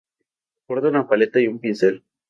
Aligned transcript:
Porta 0.65 0.87
una 0.87 1.07
paleta 1.07 1.39
y 1.39 1.45
un 1.45 1.59
pincel. 1.59 2.03